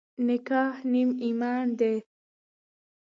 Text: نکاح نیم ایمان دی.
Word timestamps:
نکاح 0.27 0.73
نیم 0.91 1.09
ایمان 1.25 1.65
دی. 1.79 1.95